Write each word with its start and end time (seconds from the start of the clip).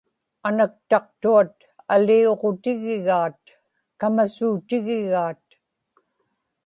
anaktaqtuaq 0.47 1.53
aliuġutigigaat; 1.93 3.41
kamasuutigigaat 3.99 5.45